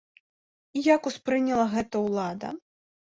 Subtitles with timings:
[0.79, 2.49] І як успрыняла гэта ўлада?